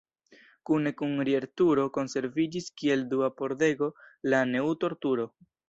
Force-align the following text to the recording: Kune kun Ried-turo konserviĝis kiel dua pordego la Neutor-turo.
Kune 0.69 0.93
kun 1.01 1.11
Ried-turo 1.29 1.83
konserviĝis 1.99 2.71
kiel 2.81 3.05
dua 3.13 3.31
pordego 3.43 3.93
la 4.33 4.43
Neutor-turo. 4.57 5.31